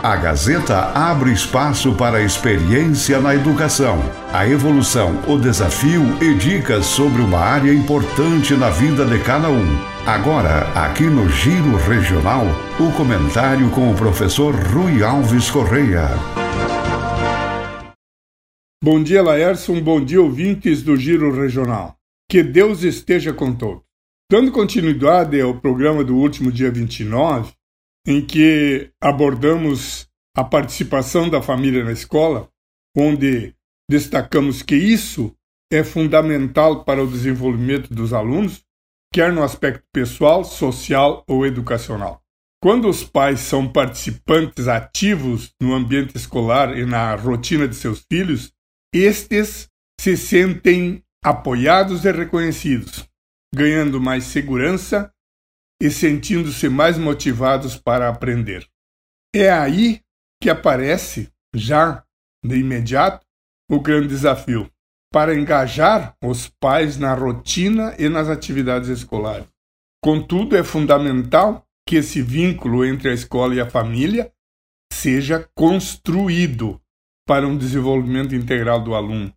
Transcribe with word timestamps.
A 0.00 0.14
Gazeta 0.14 0.92
abre 0.94 1.32
espaço 1.32 1.92
para 1.92 2.18
a 2.18 2.22
experiência 2.22 3.18
na 3.18 3.34
educação, 3.34 3.98
a 4.32 4.46
evolução, 4.46 5.20
o 5.26 5.36
desafio 5.36 6.02
e 6.22 6.34
dicas 6.34 6.86
sobre 6.86 7.20
uma 7.20 7.40
área 7.40 7.74
importante 7.74 8.54
na 8.54 8.70
vida 8.70 9.04
de 9.04 9.18
cada 9.24 9.50
um. 9.50 9.66
Agora, 10.06 10.68
aqui 10.72 11.02
no 11.02 11.28
Giro 11.28 11.76
Regional, 11.76 12.46
o 12.78 12.92
comentário 12.92 13.68
com 13.70 13.90
o 13.90 13.94
professor 13.96 14.54
Rui 14.54 15.02
Alves 15.02 15.50
Correia. 15.50 16.08
Bom 18.80 19.02
dia, 19.02 19.20
Laércio. 19.20 19.74
Bom 19.82 20.00
dia, 20.00 20.22
ouvintes 20.22 20.80
do 20.80 20.96
Giro 20.96 21.34
Regional. 21.34 21.96
Que 22.30 22.44
Deus 22.44 22.84
esteja 22.84 23.32
com 23.32 23.52
todos. 23.52 23.82
Dando 24.30 24.52
continuidade 24.52 25.40
ao 25.40 25.58
programa 25.58 26.04
do 26.04 26.14
último 26.14 26.52
dia 26.52 26.70
29, 26.70 27.57
em 28.08 28.24
que 28.24 28.90
abordamos 28.98 30.08
a 30.34 30.42
participação 30.42 31.28
da 31.28 31.42
família 31.42 31.84
na 31.84 31.92
escola, 31.92 32.48
onde 32.96 33.54
destacamos 33.86 34.62
que 34.62 34.74
isso 34.74 35.36
é 35.70 35.84
fundamental 35.84 36.84
para 36.84 37.04
o 37.04 37.06
desenvolvimento 37.06 37.92
dos 37.92 38.14
alunos, 38.14 38.64
quer 39.12 39.30
no 39.30 39.42
aspecto 39.42 39.84
pessoal, 39.92 40.42
social 40.42 41.22
ou 41.28 41.44
educacional. 41.44 42.22
Quando 42.62 42.88
os 42.88 43.04
pais 43.04 43.40
são 43.40 43.70
participantes 43.70 44.68
ativos 44.68 45.52
no 45.60 45.74
ambiente 45.74 46.16
escolar 46.16 46.78
e 46.78 46.86
na 46.86 47.14
rotina 47.14 47.68
de 47.68 47.76
seus 47.76 48.06
filhos, 48.10 48.50
estes 48.90 49.68
se 50.00 50.16
sentem 50.16 51.02
apoiados 51.22 52.06
e 52.06 52.10
reconhecidos, 52.10 53.06
ganhando 53.54 54.00
mais 54.00 54.24
segurança 54.24 55.12
e 55.80 55.90
sentindo-se 55.90 56.68
mais 56.68 56.98
motivados 56.98 57.76
para 57.76 58.08
aprender. 58.08 58.68
É 59.34 59.50
aí 59.50 60.00
que 60.42 60.50
aparece, 60.50 61.32
já 61.54 62.04
de 62.44 62.56
imediato, 62.56 63.24
o 63.70 63.80
grande 63.80 64.08
desafio 64.08 64.70
para 65.12 65.34
engajar 65.34 66.16
os 66.22 66.48
pais 66.48 66.98
na 66.98 67.14
rotina 67.14 67.94
e 67.98 68.08
nas 68.08 68.28
atividades 68.28 68.88
escolares. 68.88 69.48
Contudo, 70.02 70.56
é 70.56 70.62
fundamental 70.62 71.66
que 71.86 71.96
esse 71.96 72.20
vínculo 72.22 72.84
entre 72.84 73.08
a 73.08 73.14
escola 73.14 73.54
e 73.54 73.60
a 73.60 73.68
família 73.68 74.32
seja 74.92 75.48
construído 75.54 76.80
para 77.26 77.46
um 77.46 77.56
desenvolvimento 77.56 78.34
integral 78.34 78.82
do 78.82 78.94
aluno 78.94 79.32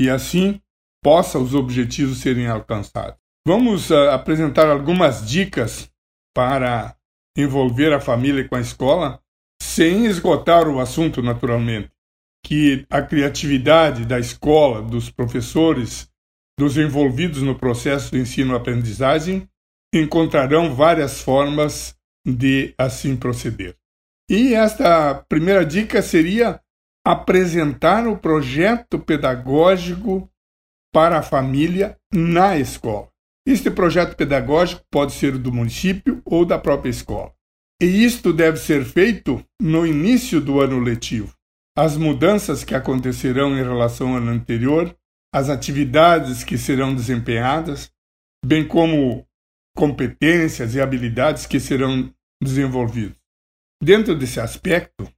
e 0.00 0.08
assim 0.08 0.60
possa 1.02 1.38
os 1.38 1.54
objetivos 1.54 2.18
serem 2.18 2.46
alcançados. 2.46 3.19
Vamos 3.46 3.90
uh, 3.90 4.10
apresentar 4.10 4.68
algumas 4.68 5.26
dicas 5.26 5.90
para 6.34 6.94
envolver 7.36 7.92
a 7.92 8.00
família 8.00 8.46
com 8.46 8.54
a 8.54 8.60
escola, 8.60 9.20
sem 9.62 10.04
esgotar 10.06 10.68
o 10.68 10.78
assunto, 10.78 11.22
naturalmente. 11.22 11.90
Que 12.44 12.86
a 12.90 13.02
criatividade 13.02 14.04
da 14.04 14.18
escola, 14.18 14.82
dos 14.82 15.10
professores, 15.10 16.10
dos 16.58 16.76
envolvidos 16.76 17.42
no 17.42 17.58
processo 17.58 18.12
de 18.12 18.20
ensino-aprendizagem, 18.20 19.48
encontrarão 19.94 20.74
várias 20.74 21.20
formas 21.20 21.96
de 22.26 22.74
assim 22.78 23.16
proceder. 23.16 23.76
E 24.30 24.54
esta 24.54 25.14
primeira 25.28 25.64
dica 25.64 26.02
seria 26.02 26.60
apresentar 27.04 28.06
o 28.06 28.18
projeto 28.18 28.98
pedagógico 28.98 30.30
para 30.92 31.18
a 31.18 31.22
família 31.22 31.96
na 32.12 32.56
escola. 32.56 33.08
Este 33.46 33.70
projeto 33.70 34.16
pedagógico 34.16 34.82
pode 34.90 35.12
ser 35.12 35.38
do 35.38 35.52
município 35.52 36.20
ou 36.24 36.44
da 36.44 36.58
própria 36.58 36.90
escola. 36.90 37.32
E 37.80 38.04
isto 38.04 38.32
deve 38.32 38.58
ser 38.58 38.84
feito 38.84 39.42
no 39.60 39.86
início 39.86 40.40
do 40.40 40.60
ano 40.60 40.78
letivo. 40.78 41.34
As 41.76 41.96
mudanças 41.96 42.62
que 42.62 42.74
acontecerão 42.74 43.56
em 43.58 43.62
relação 43.62 44.10
ao 44.10 44.16
ano 44.16 44.30
anterior, 44.30 44.94
as 45.32 45.48
atividades 45.48 46.44
que 46.44 46.58
serão 46.58 46.94
desempenhadas, 46.94 47.90
bem 48.44 48.66
como 48.66 49.26
competências 49.74 50.74
e 50.74 50.80
habilidades 50.80 51.46
que 51.46 51.58
serão 51.58 52.12
desenvolvidas. 52.42 53.16
Dentro 53.82 54.14
desse 54.14 54.40
aspecto, 54.40 55.10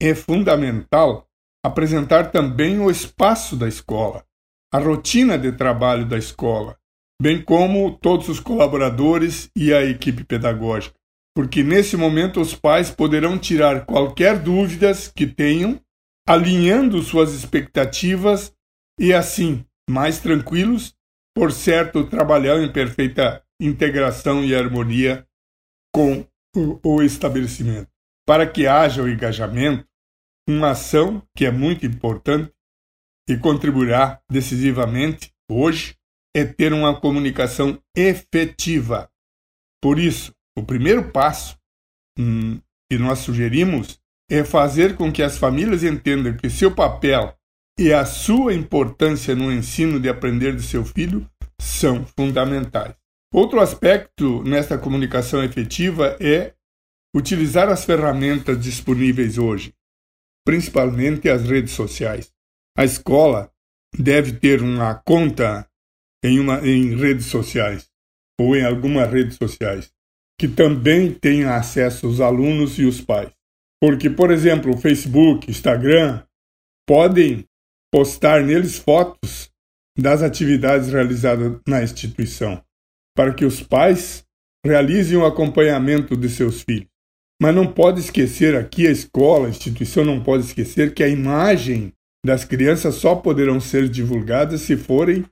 é 0.00 0.14
fundamental 0.14 1.26
apresentar 1.64 2.30
também 2.30 2.78
o 2.78 2.88
espaço 2.88 3.56
da 3.56 3.66
escola, 3.66 4.24
a 4.72 4.78
rotina 4.78 5.36
de 5.36 5.50
trabalho 5.50 6.06
da 6.06 6.16
escola, 6.16 6.78
bem 7.20 7.42
como 7.42 7.96
todos 7.98 8.28
os 8.28 8.40
colaboradores 8.40 9.50
e 9.56 9.72
a 9.72 9.84
equipe 9.84 10.24
pedagógica, 10.24 10.94
porque 11.34 11.62
nesse 11.62 11.96
momento 11.96 12.40
os 12.40 12.54
pais 12.54 12.90
poderão 12.90 13.38
tirar 13.38 13.84
qualquer 13.86 14.38
dúvidas 14.38 15.08
que 15.08 15.26
tenham, 15.26 15.80
alinhando 16.28 17.02
suas 17.02 17.32
expectativas 17.32 18.52
e 18.98 19.12
assim, 19.12 19.64
mais 19.88 20.18
tranquilos, 20.18 20.94
por 21.34 21.52
certo, 21.52 22.06
trabalhar 22.06 22.60
em 22.62 22.72
perfeita 22.72 23.42
integração 23.60 24.44
e 24.44 24.54
harmonia 24.54 25.26
com 25.94 26.26
o 26.82 27.02
estabelecimento. 27.02 27.88
Para 28.26 28.46
que 28.46 28.66
haja 28.66 29.02
o 29.02 29.08
engajamento, 29.08 29.86
uma 30.48 30.70
ação 30.70 31.22
que 31.36 31.44
é 31.44 31.50
muito 31.50 31.84
importante 31.84 32.52
e 33.28 33.36
contribuirá 33.36 34.20
decisivamente 34.30 35.32
hoje 35.50 35.96
é 36.36 36.44
ter 36.44 36.74
uma 36.74 37.00
comunicação 37.00 37.82
efetiva. 37.96 39.10
Por 39.82 39.98
isso, 39.98 40.34
o 40.54 40.62
primeiro 40.62 41.10
passo 41.10 41.56
hum, 42.18 42.60
que 42.90 42.98
nós 42.98 43.20
sugerimos 43.20 43.98
é 44.30 44.44
fazer 44.44 44.96
com 44.96 45.10
que 45.10 45.22
as 45.22 45.38
famílias 45.38 45.82
entendam 45.82 46.36
que 46.36 46.50
seu 46.50 46.74
papel 46.74 47.34
e 47.78 47.90
a 47.90 48.04
sua 48.04 48.52
importância 48.52 49.34
no 49.34 49.50
ensino 49.50 49.98
de 49.98 50.10
aprender 50.10 50.54
de 50.54 50.62
seu 50.62 50.84
filho 50.84 51.26
são 51.58 52.04
fundamentais. 52.04 52.94
Outro 53.32 53.58
aspecto 53.58 54.42
nesta 54.42 54.76
comunicação 54.76 55.42
efetiva 55.42 56.18
é 56.20 56.52
utilizar 57.14 57.70
as 57.70 57.86
ferramentas 57.86 58.62
disponíveis 58.62 59.38
hoje, 59.38 59.72
principalmente 60.44 61.30
as 61.30 61.48
redes 61.48 61.72
sociais. 61.72 62.30
A 62.76 62.84
escola 62.84 63.50
deve 63.98 64.32
ter 64.32 64.60
uma 64.60 64.94
conta 64.96 65.66
em, 66.26 66.40
uma, 66.40 66.66
em 66.66 66.96
redes 66.96 67.26
sociais 67.26 67.88
ou 68.40 68.56
em 68.56 68.64
algumas 68.64 69.10
redes 69.10 69.36
sociais 69.36 69.90
que 70.38 70.46
também 70.46 71.12
tenha 71.12 71.56
acesso 71.56 72.06
os 72.06 72.20
alunos 72.20 72.78
e 72.78 72.84
os 72.84 73.00
pais. 73.00 73.30
Porque, 73.80 74.10
por 74.10 74.30
exemplo, 74.30 74.74
o 74.74 74.76
Facebook, 74.76 75.50
Instagram 75.50 76.22
podem 76.86 77.44
postar 77.92 78.42
neles 78.42 78.76
fotos 78.76 79.50
das 79.98 80.22
atividades 80.22 80.92
realizadas 80.92 81.58
na 81.66 81.82
instituição, 81.82 82.62
para 83.16 83.32
que 83.32 83.44
os 83.44 83.62
pais 83.62 84.24
realizem 84.64 85.16
o 85.16 85.24
acompanhamento 85.24 86.16
de 86.16 86.28
seus 86.28 86.62
filhos. 86.62 86.88
Mas 87.40 87.54
não 87.54 87.70
pode 87.70 88.00
esquecer 88.00 88.54
aqui 88.54 88.86
a 88.86 88.90
escola, 88.90 89.46
a 89.46 89.50
instituição 89.50 90.04
não 90.04 90.22
pode 90.22 90.44
esquecer 90.44 90.92
que 90.92 91.02
a 91.02 91.08
imagem 91.08 91.92
das 92.24 92.44
crianças 92.44 92.96
só 92.96 93.14
poderão 93.14 93.60
ser 93.60 93.88
divulgadas 93.88 94.62
se 94.62 94.76
forem 94.76 95.24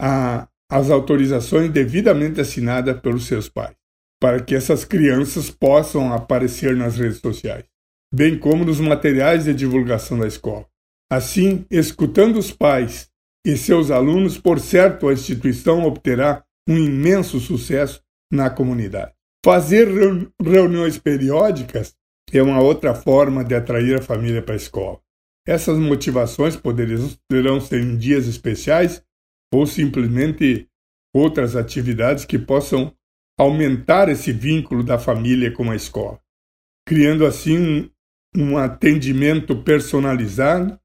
a, 0.00 0.48
as 0.70 0.90
autorizações 0.90 1.70
devidamente 1.70 2.40
assinadas 2.40 2.98
pelos 3.00 3.26
seus 3.26 3.48
pais, 3.50 3.76
para 4.18 4.40
que 4.40 4.54
essas 4.54 4.84
crianças 4.84 5.50
possam 5.50 6.12
aparecer 6.12 6.74
nas 6.74 6.96
redes 6.96 7.18
sociais, 7.18 7.64
bem 8.12 8.38
como 8.38 8.64
nos 8.64 8.80
materiais 8.80 9.44
de 9.44 9.52
divulgação 9.52 10.18
da 10.18 10.26
escola. 10.26 10.66
Assim, 11.12 11.66
escutando 11.70 12.38
os 12.38 12.50
pais 12.50 13.10
e 13.44 13.56
seus 13.56 13.90
alunos, 13.90 14.38
por 14.38 14.58
certo, 14.58 15.08
a 15.08 15.12
instituição 15.12 15.84
obterá 15.84 16.44
um 16.68 16.78
imenso 16.78 17.38
sucesso 17.40 18.02
na 18.32 18.48
comunidade. 18.48 19.12
Fazer 19.44 19.88
reuniões 20.40 20.98
periódicas 20.98 21.94
é 22.32 22.42
uma 22.42 22.60
outra 22.60 22.94
forma 22.94 23.44
de 23.44 23.54
atrair 23.54 23.98
a 23.98 24.02
família 24.02 24.40
para 24.40 24.54
a 24.54 24.56
escola. 24.56 25.00
Essas 25.46 25.78
motivações 25.78 26.54
poderão 26.54 27.60
ser 27.60 27.80
em 27.80 27.96
dias 27.96 28.26
especiais 28.26 29.02
ou 29.52 29.66
simplesmente 29.66 30.68
outras 31.14 31.56
atividades 31.56 32.24
que 32.24 32.38
possam 32.38 32.94
aumentar 33.38 34.08
esse 34.08 34.32
vínculo 34.32 34.82
da 34.82 34.98
família 34.98 35.50
com 35.50 35.70
a 35.70 35.76
escola, 35.76 36.20
criando 36.86 37.24
assim 37.24 37.58
um, 37.58 37.90
um 38.36 38.58
atendimento 38.58 39.56
personalizado, 39.62 40.78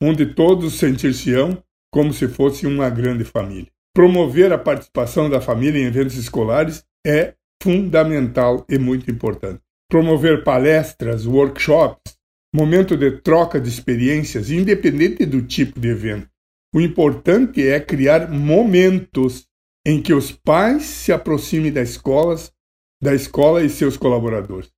onde 0.00 0.26
todos 0.26 0.74
sentir-se-ão 0.74 1.62
como 1.92 2.12
se 2.12 2.28
fosse 2.28 2.66
uma 2.66 2.88
grande 2.88 3.24
família. 3.24 3.70
Promover 3.94 4.52
a 4.52 4.58
participação 4.58 5.28
da 5.28 5.40
família 5.40 5.80
em 5.80 5.86
eventos 5.86 6.16
escolares 6.16 6.84
é 7.04 7.34
fundamental 7.60 8.64
e 8.68 8.78
muito 8.78 9.10
importante. 9.10 9.60
Promover 9.90 10.44
palestras, 10.44 11.26
workshops, 11.26 12.16
momento 12.54 12.96
de 12.96 13.10
troca 13.10 13.60
de 13.60 13.68
experiências, 13.68 14.50
independente 14.50 15.26
do 15.26 15.42
tipo 15.42 15.80
de 15.80 15.88
evento. 15.88 16.28
O 16.74 16.80
importante 16.80 17.66
é 17.66 17.80
criar 17.80 18.30
momentos 18.30 19.46
em 19.86 20.02
que 20.02 20.12
os 20.12 20.30
pais 20.30 20.82
se 20.84 21.12
aproximem 21.12 21.72
das 21.72 21.90
escolas, 21.90 22.52
da 23.02 23.14
escola 23.14 23.62
e 23.62 23.70
seus 23.70 23.96
colaboradores. 23.96 24.70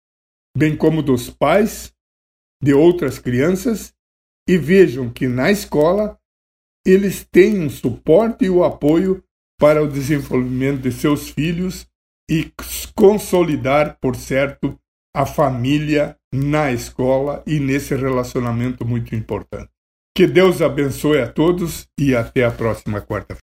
bem 0.57 0.77
como 0.77 1.03
dos 1.03 1.31
pais 1.31 1.93
de 2.63 2.75
outras 2.75 3.19
crianças, 3.19 3.95
e 4.49 4.59
vejam 4.59 5.09
que 5.09 5.29
na 5.29 5.51
escola 5.51 6.19
eles 6.85 7.25
têm 7.25 7.61
um 7.61 7.71
suporte 7.71 8.47
e 8.47 8.51
o 8.51 8.65
apoio 8.65 9.23
para 9.59 9.83
o 9.83 9.89
desenvolvimento 9.89 10.83
de 10.83 10.91
seus 10.93 11.31
filhos 11.31 11.87
e 12.29 12.53
consolidar, 12.95 13.99
por 14.01 14.17
certo, 14.17 14.79
a 15.15 15.25
família 15.25 16.17
na 16.33 16.73
escola 16.73 17.43
e 17.47 17.61
nesse 17.61 17.95
relacionamento 17.95 18.85
muito 18.85 19.15
importante. 19.15 19.71
Que 20.21 20.27
Deus 20.27 20.61
abençoe 20.61 21.19
a 21.19 21.27
todos 21.27 21.89
e 21.99 22.15
até 22.15 22.45
a 22.45 22.51
próxima 22.51 23.01
quarta-feira. 23.01 23.39